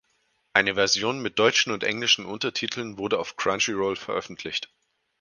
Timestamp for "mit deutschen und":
1.21-1.83